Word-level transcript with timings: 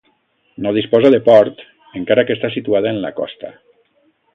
No 0.65 0.71
disposa 0.77 1.11
de 1.15 1.19
port, 1.29 1.63
encara 2.03 2.27
que 2.31 2.37
està 2.39 2.53
situada 2.59 2.97
en 2.97 3.03
la 3.07 3.17
costa. 3.23 3.59